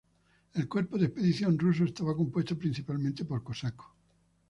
[0.55, 3.89] El cuerpo de expedición ruso estaba compuesto principalmente por cosacos.